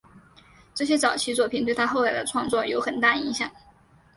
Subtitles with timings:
[0.73, 3.51] 这些早期作品对他后来的创作有很大影响。